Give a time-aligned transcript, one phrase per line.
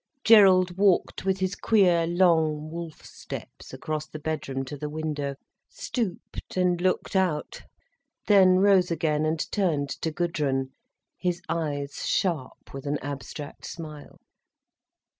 [0.23, 5.35] Gerald walked with his queer, long wolf steps across the bedroom to the window,
[5.69, 7.61] stooped and looked out,
[8.25, 10.71] then rose again, and turned to Gudrun,
[11.19, 14.17] his eyes sharp with an abstract smile.